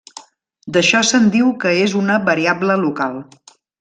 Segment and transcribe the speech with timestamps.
[0.77, 3.21] D'això se'n diu que és una variable local.